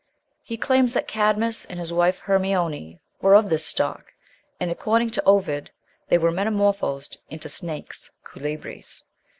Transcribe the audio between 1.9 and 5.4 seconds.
wife Hermione were of this stock; and according to